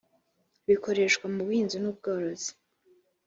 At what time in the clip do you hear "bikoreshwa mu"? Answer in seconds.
0.67-1.39